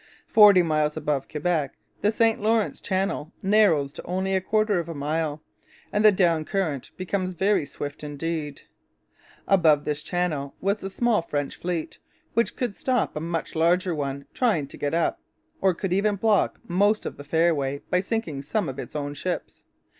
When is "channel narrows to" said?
2.81-4.03